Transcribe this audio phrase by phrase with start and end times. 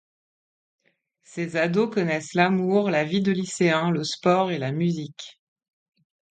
[1.21, 5.39] Ces ados connaissent l'amour, la vie de lycéen, le sport et la musique.